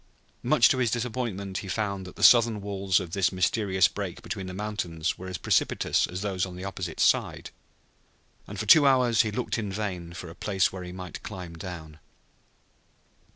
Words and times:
Much 0.41 0.67
to 0.67 0.79
his 0.79 0.89
disappointment 0.89 1.59
he 1.59 1.67
found 1.67 2.07
that 2.07 2.15
the 2.15 2.23
southern 2.23 2.59
walls 2.59 2.99
of 2.99 3.11
this 3.11 3.31
mysterious 3.31 3.87
break 3.87 4.23
between 4.23 4.47
the 4.47 4.51
mountains 4.55 5.15
were 5.15 5.27
as 5.27 5.37
precipitous 5.37 6.07
as 6.07 6.21
those 6.21 6.43
on 6.43 6.55
the 6.55 6.63
opposite 6.63 6.99
side, 6.99 7.51
and 8.47 8.59
for 8.59 8.65
two 8.65 8.87
hours 8.87 9.21
he 9.21 9.29
looked 9.29 9.59
in 9.59 9.71
vain 9.71 10.11
for 10.13 10.27
a 10.31 10.33
place 10.33 10.73
where 10.73 10.81
he 10.81 10.91
might 10.91 11.21
climb 11.21 11.55
down. 11.55 11.99